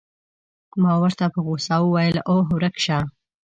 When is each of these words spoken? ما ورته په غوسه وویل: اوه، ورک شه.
ما 0.81 0.93
ورته 1.01 1.25
په 1.33 1.39
غوسه 1.45 1.75
وویل: 1.81 2.17
اوه، 2.29 2.43
ورک 2.53 2.75
شه. 2.85 2.99